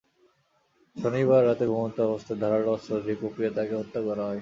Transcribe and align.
শনিবার 0.95 1.41
রাতে 1.45 1.65
ঘুমন্ত 1.67 1.97
অবস্থায় 2.01 2.39
ধারালো 2.39 2.69
অস্ত্র 2.71 2.91
দিয়ে 2.99 3.15
কুপিয়ে 3.15 3.49
তাঁকে 3.49 3.73
হত্যা 3.75 3.99
করা 4.01 4.23
হয়। 4.25 4.39